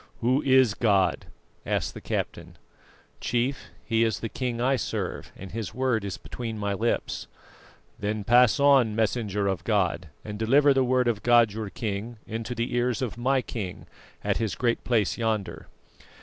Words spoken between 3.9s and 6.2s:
is the King I serve, and His word is